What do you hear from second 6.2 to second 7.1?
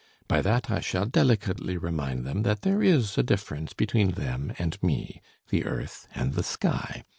the sky.